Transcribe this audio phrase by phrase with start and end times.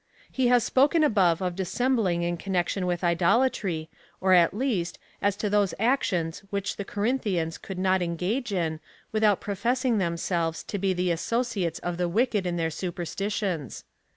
[0.31, 3.87] He lias spoken above of dissembling in connection with idolatry,
[4.19, 8.79] or, at least, as to those actions which the Corinthians could not engage in,
[9.11, 13.83] without professing themselves to be the associates of the wicked in their superstitions.